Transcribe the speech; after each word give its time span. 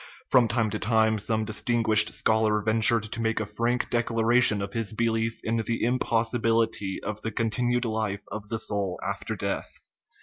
From 0.31 0.47
time 0.47 0.71
to 0.71 0.79
time 0.79 1.19
some 1.19 1.45
dis 1.45 1.61
tinguished 1.61 2.11
scholar 2.11 2.59
ventured 2.63 3.03
to 3.03 3.21
make 3.21 3.39
a 3.39 3.45
frank 3.45 3.91
declara 3.91 4.41
tion 4.41 4.59
of 4.63 4.73
his 4.73 4.93
belief 4.93 5.39
in 5.43 5.57
the 5.57 5.83
impossibility 5.83 6.99
of 7.03 7.21
the 7.21 7.29
continued 7.29 7.85
life 7.85 8.23
of 8.31 8.49
the 8.49 8.57
soul 8.57 8.99
after 9.07 9.35
death. 9.35 9.79